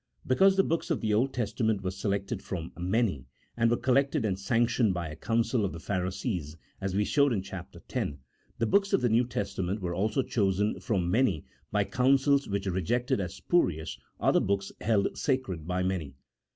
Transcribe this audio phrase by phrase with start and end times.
[0.25, 4.39] Because the books of the Old Testament were selected from many, and were collected and
[4.39, 7.75] sanctioned by a council of the Pharisees, as we showed in Chap.
[7.87, 8.05] X.
[8.57, 13.19] The books of the New Testament were also chosen from many by councils which rejected
[13.19, 16.15] as spurious other books held sacred by many.